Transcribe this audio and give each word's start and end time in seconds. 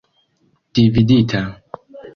dividita 0.73 1.41